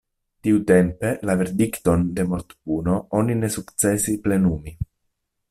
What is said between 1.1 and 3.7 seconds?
la verdikton de mortpuno oni ne